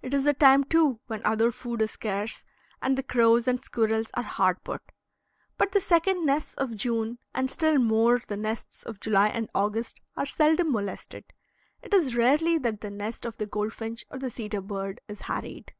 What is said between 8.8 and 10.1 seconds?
of July and August,